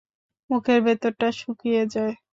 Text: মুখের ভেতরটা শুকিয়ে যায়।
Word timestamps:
মুখের 0.49 0.79
ভেতরটা 0.85 1.27
শুকিয়ে 1.39 1.83
যায়। 1.93 2.13